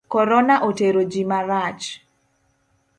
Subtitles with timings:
[0.13, 1.85] Korona otero ji marach.